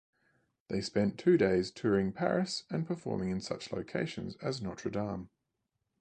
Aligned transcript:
They 0.67 0.81
spent 0.81 1.19
two 1.19 1.37
days 1.37 1.69
touring 1.69 2.11
Paris 2.11 2.63
and 2.71 2.87
performing 2.87 3.29
in 3.29 3.39
such 3.39 3.71
locations 3.71 4.35
as 4.37 4.59
Notre 4.59 4.89
Dame. 4.89 5.29